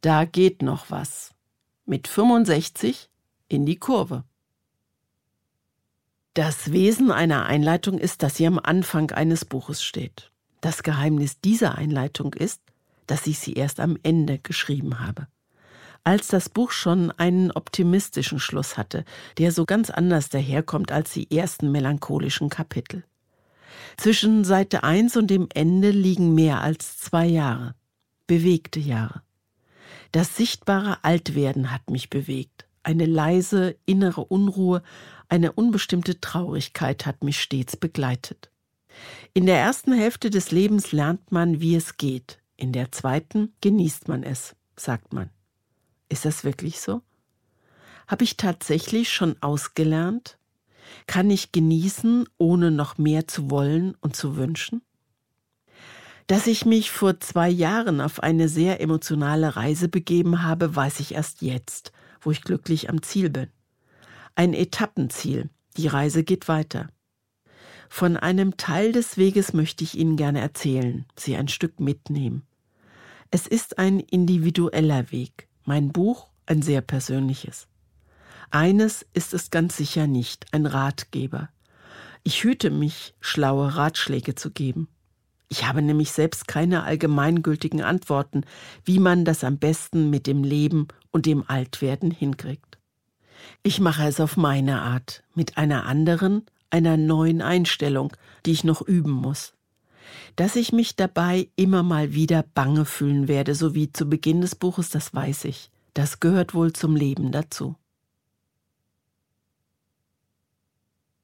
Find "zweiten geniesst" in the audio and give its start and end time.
42.90-44.08